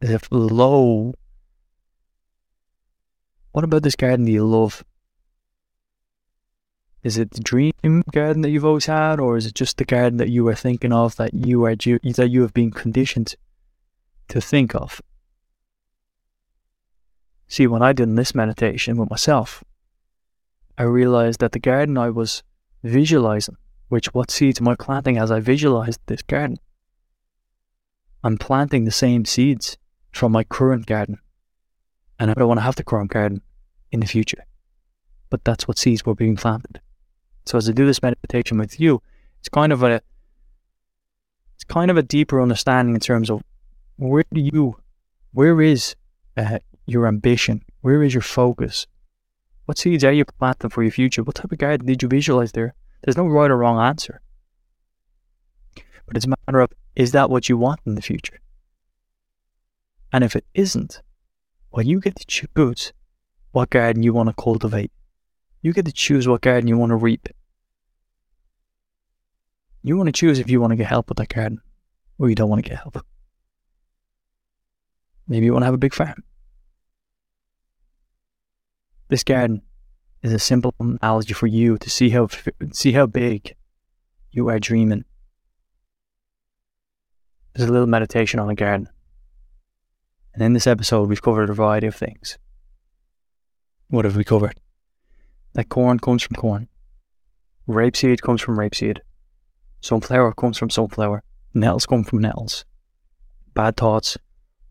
Is 0.00 0.10
it 0.10 0.32
low? 0.32 1.14
What 3.52 3.64
about 3.64 3.84
this 3.84 3.94
garden 3.96 4.26
do 4.26 4.32
you 4.32 4.44
love? 4.44 4.84
Is 7.04 7.18
it 7.18 7.32
the 7.32 7.42
dream 7.42 8.02
garden 8.12 8.40
that 8.42 8.48
you've 8.48 8.64
always 8.64 8.86
had, 8.86 9.20
or 9.20 9.36
is 9.36 9.44
it 9.44 9.54
just 9.54 9.76
the 9.76 9.84
garden 9.84 10.16
that 10.16 10.30
you 10.30 10.48
are 10.48 10.54
thinking 10.54 10.92
of 10.92 11.16
that 11.16 11.34
you 11.34 11.62
are 11.66 11.76
that 11.76 12.28
you 12.30 12.40
have 12.40 12.54
been 12.54 12.70
conditioned 12.70 13.36
to 14.28 14.40
think 14.40 14.74
of? 14.74 15.02
See, 17.46 17.66
when 17.66 17.82
I 17.82 17.92
did 17.92 18.16
this 18.16 18.34
meditation 18.34 18.96
with 18.96 19.10
myself, 19.10 19.62
I 20.78 20.84
realized 20.84 21.40
that 21.40 21.52
the 21.52 21.58
garden 21.58 21.98
I 21.98 22.08
was 22.08 22.42
visualizing, 22.82 23.58
which 23.88 24.14
what 24.14 24.30
seeds 24.30 24.60
am 24.62 24.68
I 24.68 24.74
planting 24.74 25.18
as 25.18 25.30
I 25.30 25.40
visualized 25.40 26.00
this 26.06 26.22
garden? 26.22 26.58
I'm 28.24 28.38
planting 28.38 28.86
the 28.86 28.90
same 28.90 29.26
seeds 29.26 29.76
from 30.10 30.32
my 30.32 30.42
current 30.42 30.86
garden. 30.86 31.18
And 32.18 32.30
I 32.30 32.34
don't 32.34 32.48
want 32.48 32.58
to 32.58 32.64
have 32.64 32.76
the 32.76 32.84
current 32.84 33.10
garden 33.10 33.42
in 33.92 34.00
the 34.00 34.06
future. 34.06 34.46
But 35.28 35.44
that's 35.44 35.68
what 35.68 35.78
seeds 35.78 36.06
were 36.06 36.14
being 36.14 36.36
planted. 36.36 36.80
So 37.46 37.58
as 37.58 37.68
I 37.68 37.72
do 37.72 37.86
this 37.86 38.02
meditation 38.02 38.58
with 38.58 38.80
you, 38.80 39.02
it's 39.38 39.48
kind 39.48 39.72
of 39.72 39.82
a 39.82 40.00
it's 41.54 41.64
kind 41.64 41.90
of 41.90 41.96
a 41.96 42.02
deeper 42.02 42.40
understanding 42.40 42.94
in 42.94 43.00
terms 43.00 43.30
of 43.30 43.42
where 43.96 44.24
do 44.32 44.40
you 44.40 44.76
where 45.32 45.60
is 45.60 45.94
uh, 46.36 46.58
your 46.86 47.06
ambition? 47.06 47.62
Where 47.80 48.02
is 48.02 48.14
your 48.14 48.22
focus? 48.22 48.86
What 49.66 49.78
seeds 49.78 50.04
are 50.04 50.12
you 50.12 50.24
planting 50.24 50.70
for 50.70 50.82
your 50.82 50.92
future? 50.92 51.22
What 51.22 51.36
type 51.36 51.52
of 51.52 51.58
garden 51.58 51.86
did 51.86 52.02
you 52.02 52.08
visualize 52.08 52.52
there? 52.52 52.74
There's 53.02 53.16
no 53.16 53.26
right 53.26 53.50
or 53.50 53.56
wrong 53.56 53.78
answer. 53.78 54.20
But 56.06 56.16
it's 56.16 56.26
a 56.26 56.34
matter 56.46 56.60
of 56.60 56.70
is 56.96 57.12
that 57.12 57.30
what 57.30 57.48
you 57.48 57.58
want 57.58 57.80
in 57.86 57.94
the 57.94 58.02
future? 58.02 58.40
And 60.12 60.22
if 60.22 60.36
it 60.36 60.44
isn't, 60.54 61.02
well, 61.70 61.84
you 61.84 61.98
get 62.00 62.16
to 62.16 62.26
choose 62.26 62.92
what 63.52 63.70
garden 63.70 64.02
you 64.02 64.12
want 64.12 64.28
to 64.28 64.34
cultivate. 64.34 64.92
You 65.64 65.72
get 65.72 65.86
to 65.86 65.92
choose 65.92 66.28
what 66.28 66.42
garden 66.42 66.68
you 66.68 66.76
want 66.76 66.90
to 66.90 66.96
reap. 66.96 67.26
You 69.82 69.96
want 69.96 70.08
to 70.08 70.12
choose 70.12 70.38
if 70.38 70.50
you 70.50 70.60
want 70.60 70.72
to 70.72 70.76
get 70.76 70.86
help 70.86 71.08
with 71.08 71.16
that 71.16 71.32
garden 71.32 71.62
or 72.18 72.28
you 72.28 72.34
don't 72.34 72.50
want 72.50 72.62
to 72.62 72.68
get 72.68 72.78
help. 72.78 73.02
Maybe 75.26 75.46
you 75.46 75.54
want 75.54 75.62
to 75.62 75.66
have 75.66 75.74
a 75.74 75.78
big 75.78 75.94
farm. 75.94 76.22
This 79.08 79.24
garden 79.24 79.62
is 80.22 80.34
a 80.34 80.38
simple 80.38 80.74
analogy 80.78 81.32
for 81.32 81.46
you 81.46 81.78
to 81.78 81.88
see 81.88 82.10
how 82.10 82.28
see 82.70 82.92
how 82.92 83.06
big 83.06 83.56
you 84.32 84.50
are 84.50 84.58
dreaming. 84.58 85.06
There's 87.54 87.70
a 87.70 87.72
little 87.72 87.86
meditation 87.86 88.38
on 88.38 88.50
a 88.50 88.54
garden. 88.54 88.90
And 90.34 90.42
in 90.42 90.52
this 90.52 90.66
episode, 90.66 91.08
we've 91.08 91.22
covered 91.22 91.48
a 91.48 91.54
variety 91.54 91.86
of 91.86 91.94
things. 91.94 92.36
What 93.88 94.04
have 94.04 94.16
we 94.16 94.24
covered? 94.24 94.60
That 95.54 95.68
corn 95.68 95.98
comes 95.98 96.22
from 96.22 96.36
corn. 96.36 96.68
Rapeseed 97.68 98.20
comes 98.20 98.42
from 98.42 98.58
rapeseed. 98.58 98.98
Sunflower 99.80 100.34
comes 100.34 100.58
from 100.58 100.70
sunflower. 100.70 101.22
Nettles 101.54 101.86
come 101.86 102.04
from 102.04 102.18
nettles. 102.20 102.64
Bad 103.54 103.76
thoughts 103.76 104.18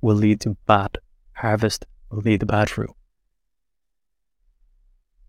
will 0.02 0.16
lead 0.16 0.42
to 0.42 0.58
bad 0.68 0.98
harvest, 1.34 1.86
will 2.10 2.20
lead 2.22 2.42
to 2.42 2.46
bad 2.46 2.70
fruit. 2.70 2.92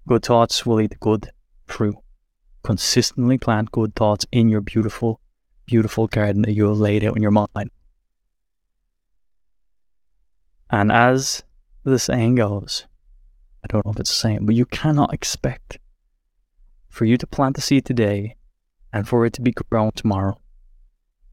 Good 0.06 0.24
thoughts 0.24 0.66
will 0.66 0.76
lead 0.76 0.90
to 0.90 0.98
good 0.98 1.30
fruit. 1.66 1.96
Consistently 2.62 3.38
plant 3.38 3.70
good 3.70 3.94
thoughts 3.94 4.26
in 4.32 4.48
your 4.48 4.60
beautiful, 4.60 5.20
beautiful 5.66 6.08
garden 6.08 6.42
that 6.42 6.52
you 6.52 6.68
have 6.68 6.78
laid 6.78 7.04
out 7.04 7.16
in 7.16 7.22
your 7.22 7.30
mind. 7.30 7.70
And 10.68 10.90
as 10.90 11.44
the 11.84 11.98
saying 11.98 12.34
goes, 12.34 12.86
I 13.64 13.66
don't 13.66 13.84
know 13.86 13.92
if 13.92 14.00
it's 14.00 14.10
the 14.10 14.16
same, 14.16 14.44
but 14.44 14.54
you 14.54 14.66
cannot 14.66 15.14
expect 15.14 15.78
for 16.90 17.06
you 17.06 17.16
to 17.16 17.26
plant 17.26 17.56
a 17.56 17.62
seed 17.62 17.86
today 17.86 18.36
and 18.92 19.08
for 19.08 19.24
it 19.24 19.32
to 19.32 19.40
be 19.40 19.52
grown 19.52 19.92
tomorrow. 19.92 20.38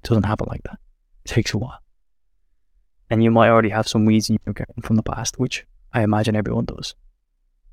It 0.01 0.07
doesn't 0.07 0.23
happen 0.23 0.47
like 0.49 0.63
that. 0.63 0.79
It 1.25 1.29
takes 1.29 1.53
a 1.53 1.57
while. 1.57 1.79
And 3.09 3.21
you 3.21 3.31
might 3.31 3.49
already 3.49 3.69
have 3.69 3.87
some 3.87 4.05
weeds 4.05 4.29
in 4.29 4.37
your 4.45 4.53
garden 4.53 4.81
from 4.81 4.95
the 4.95 5.03
past, 5.03 5.37
which 5.37 5.65
I 5.91 6.03
imagine 6.03 6.37
everyone 6.37 6.65
does. 6.65 6.95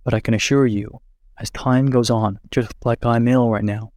But 0.02 0.12
I 0.12 0.20
can 0.20 0.34
assure 0.34 0.66
you, 0.66 1.00
as 1.38 1.50
time 1.50 1.86
goes 1.86 2.10
on, 2.10 2.40
just 2.50 2.72
like 2.84 3.06
I'm 3.06 3.28
ill 3.28 3.48
right 3.48 3.62
now, 3.62 3.92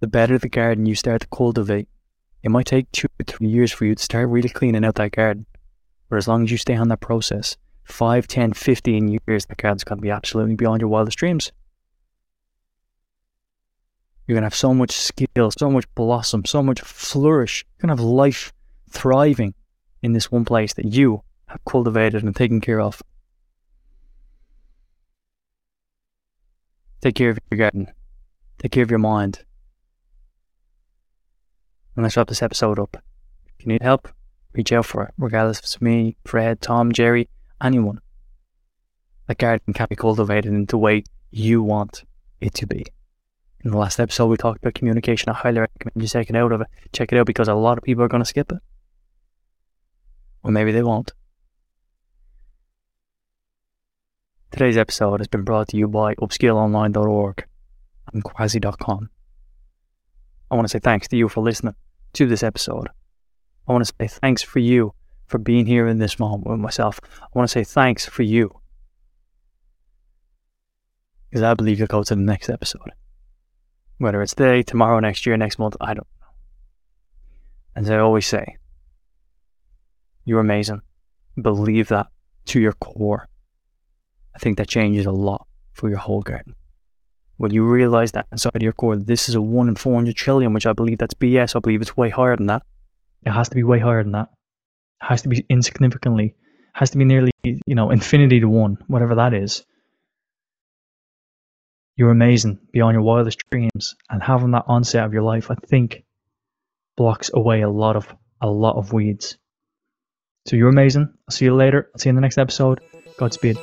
the 0.00 0.06
better 0.06 0.38
the 0.38 0.48
garden 0.48 0.86
you 0.86 0.94
start 0.94 1.20
to 1.20 1.28
cultivate. 1.28 1.88
It 2.42 2.50
might 2.50 2.66
take 2.66 2.90
two 2.92 3.08
or 3.20 3.24
three 3.24 3.48
years 3.48 3.70
for 3.70 3.84
you 3.84 3.94
to 3.94 4.02
start 4.02 4.28
really 4.28 4.48
cleaning 4.48 4.84
out 4.84 4.94
that 4.94 5.12
garden. 5.12 5.44
But 6.08 6.16
as 6.16 6.26
long 6.26 6.44
as 6.44 6.50
you 6.50 6.56
stay 6.56 6.74
on 6.74 6.88
that 6.88 7.00
process, 7.00 7.56
5, 7.88 8.28
10, 8.28 8.52
15 8.52 9.18
years, 9.26 9.46
that 9.46 9.56
garden's 9.56 9.84
going 9.84 9.98
to 9.98 10.02
be 10.02 10.10
absolutely 10.10 10.54
beyond 10.54 10.80
your 10.80 10.90
wildest 10.90 11.18
dreams. 11.18 11.52
You're 14.26 14.34
going 14.34 14.42
to 14.42 14.46
have 14.46 14.54
so 14.54 14.74
much 14.74 14.92
skill, 14.92 15.50
so 15.50 15.70
much 15.70 15.86
blossom, 15.94 16.44
so 16.44 16.62
much 16.62 16.82
flourish. 16.82 17.64
You're 17.64 17.88
going 17.88 17.96
to 17.96 18.02
have 18.02 18.08
life 18.08 18.52
thriving 18.90 19.54
in 20.02 20.12
this 20.12 20.30
one 20.30 20.44
place 20.44 20.74
that 20.74 20.92
you 20.92 21.22
have 21.46 21.64
cultivated 21.64 22.22
and 22.22 22.36
taken 22.36 22.60
care 22.60 22.80
of. 22.80 23.02
Take 27.00 27.14
care 27.14 27.30
of 27.30 27.38
your 27.50 27.58
garden. 27.58 27.90
Take 28.58 28.72
care 28.72 28.82
of 28.82 28.90
your 28.90 28.98
mind. 28.98 29.44
And 31.96 32.02
let's 32.02 32.16
wrap 32.16 32.28
this 32.28 32.42
episode 32.42 32.78
up. 32.78 32.98
If 33.58 33.64
you 33.64 33.72
need 33.72 33.82
help, 33.82 34.08
reach 34.52 34.72
out 34.72 34.84
for 34.84 35.04
it, 35.04 35.14
regardless 35.16 35.58
if 35.58 35.64
it's 35.64 35.80
me, 35.80 36.16
Fred, 36.24 36.60
Tom, 36.60 36.92
Jerry, 36.92 37.28
anyone. 37.62 38.00
That 39.26 39.38
garden 39.38 39.74
can 39.74 39.86
be 39.90 39.96
cultivated 39.96 40.52
into 40.52 40.72
the 40.72 40.78
way 40.78 41.04
you 41.30 41.62
want 41.62 42.04
it 42.40 42.54
to 42.54 42.66
be. 42.66 42.86
In 43.64 43.72
the 43.72 43.76
last 43.76 43.98
episode, 43.98 44.26
we 44.26 44.36
talked 44.36 44.62
about 44.62 44.74
communication. 44.74 45.28
I 45.28 45.34
highly 45.34 45.60
recommend 45.60 46.00
you 46.00 46.08
check 46.08 46.30
it 46.30 46.36
out 46.36 46.52
of 46.52 46.60
it. 46.60 46.68
Check 46.92 47.12
it 47.12 47.18
out 47.18 47.26
because 47.26 47.48
a 47.48 47.54
lot 47.54 47.76
of 47.76 47.84
people 47.84 48.04
are 48.04 48.08
going 48.08 48.22
to 48.22 48.28
skip 48.28 48.52
it. 48.52 48.58
Or 50.42 50.50
maybe 50.50 50.72
they 50.72 50.82
won't. 50.82 51.12
Today's 54.50 54.76
episode 54.76 55.20
has 55.20 55.28
been 55.28 55.42
brought 55.42 55.68
to 55.68 55.76
you 55.76 55.88
by 55.88 56.14
upskillonline.org 56.14 57.46
and 58.12 58.24
qwazee.com. 58.24 59.10
I 60.50 60.54
want 60.54 60.64
to 60.64 60.70
say 60.70 60.78
thanks 60.78 61.08
to 61.08 61.16
you 61.16 61.28
for 61.28 61.42
listening 61.42 61.74
to 62.14 62.26
this 62.26 62.42
episode. 62.42 62.88
I 63.66 63.72
want 63.72 63.86
to 63.86 63.92
say 64.00 64.08
thanks 64.08 64.42
for 64.42 64.60
you 64.60 64.94
for 65.28 65.38
being 65.38 65.66
here 65.66 65.86
in 65.86 65.98
this 65.98 66.18
moment 66.18 66.46
with 66.46 66.58
myself. 66.58 67.00
I 67.22 67.26
want 67.34 67.48
to 67.48 67.52
say 67.52 67.64
thanks 67.64 68.06
for 68.06 68.22
you 68.22 68.58
because 71.28 71.42
I 71.42 71.54
believe 71.54 71.78
you'll 71.78 71.88
go 71.88 72.02
to 72.02 72.14
the 72.14 72.20
next 72.20 72.48
episode. 72.48 72.92
Whether 73.98 74.22
it's 74.22 74.34
today, 74.34 74.62
tomorrow, 74.62 74.98
next 75.00 75.26
year, 75.26 75.36
next 75.36 75.58
month, 75.58 75.76
I 75.80 75.94
don't 75.94 76.06
know. 76.20 76.26
As 77.76 77.90
I 77.90 77.98
always 77.98 78.26
say, 78.26 78.56
you're 80.24 80.40
amazing. 80.40 80.82
Believe 81.40 81.88
that 81.88 82.06
to 82.46 82.60
your 82.60 82.72
core. 82.72 83.28
I 84.34 84.38
think 84.38 84.56
that 84.58 84.68
changes 84.68 85.06
a 85.06 85.12
lot 85.12 85.46
for 85.72 85.88
your 85.88 85.98
whole 85.98 86.22
garden. 86.22 86.54
When 87.36 87.52
you 87.52 87.64
realize 87.64 88.12
that 88.12 88.26
inside 88.32 88.62
your 88.62 88.72
core, 88.72 88.96
this 88.96 89.28
is 89.28 89.34
a 89.34 89.40
1 89.40 89.68
in 89.68 89.76
400 89.76 90.14
trillion, 90.16 90.52
which 90.52 90.66
I 90.66 90.72
believe 90.72 90.98
that's 90.98 91.14
BS. 91.14 91.54
I 91.54 91.60
believe 91.60 91.80
it's 91.80 91.96
way 91.96 92.10
higher 92.10 92.36
than 92.36 92.46
that. 92.46 92.62
It 93.24 93.30
has 93.30 93.48
to 93.48 93.54
be 93.54 93.62
way 93.62 93.78
higher 93.78 94.02
than 94.02 94.12
that. 94.12 94.28
Has 95.00 95.22
to 95.22 95.28
be 95.28 95.46
insignificantly, 95.48 96.34
has 96.72 96.90
to 96.90 96.98
be 96.98 97.04
nearly, 97.04 97.30
you 97.42 97.74
know, 97.74 97.90
infinity 97.90 98.40
to 98.40 98.48
1, 98.48 98.78
whatever 98.88 99.14
that 99.16 99.32
is. 99.34 99.64
You're 101.96 102.10
amazing 102.10 102.58
beyond 102.72 102.94
your 102.94 103.02
wildest 103.02 103.38
dreams. 103.50 103.96
And 104.08 104.22
having 104.22 104.52
that 104.52 104.64
onset 104.66 105.04
of 105.04 105.12
your 105.12 105.22
life, 105.22 105.50
I 105.50 105.54
think, 105.54 106.04
blocks 106.96 107.30
away 107.32 107.62
a 107.62 107.68
lot 107.68 107.96
of, 107.96 108.14
a 108.40 108.48
lot 108.48 108.76
of 108.76 108.92
weeds. 108.92 109.36
So 110.46 110.56
you're 110.56 110.68
amazing. 110.68 111.12
I'll 111.28 111.34
see 111.34 111.46
you 111.46 111.54
later. 111.54 111.90
I'll 111.94 111.98
see 111.98 112.08
you 112.08 112.10
in 112.10 112.16
the 112.16 112.22
next 112.22 112.38
episode. 112.38 112.80
Godspeed. 113.18 113.58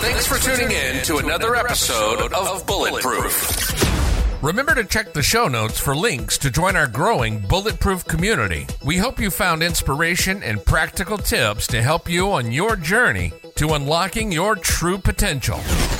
Thanks 0.00 0.26
for 0.26 0.38
tuning 0.38 0.70
in 0.70 1.02
to 1.04 1.18
another 1.18 1.56
episode 1.56 2.32
of 2.32 2.66
Bulletproof. 2.66 3.95
Remember 4.42 4.74
to 4.74 4.84
check 4.84 5.14
the 5.14 5.22
show 5.22 5.48
notes 5.48 5.80
for 5.80 5.96
links 5.96 6.36
to 6.38 6.50
join 6.50 6.76
our 6.76 6.86
growing 6.86 7.38
Bulletproof 7.38 8.04
community. 8.04 8.66
We 8.84 8.98
hope 8.98 9.18
you 9.18 9.30
found 9.30 9.62
inspiration 9.62 10.42
and 10.42 10.62
practical 10.62 11.16
tips 11.16 11.66
to 11.68 11.82
help 11.82 12.06
you 12.06 12.30
on 12.32 12.52
your 12.52 12.76
journey 12.76 13.32
to 13.54 13.70
unlocking 13.70 14.30
your 14.30 14.54
true 14.54 14.98
potential. 14.98 15.58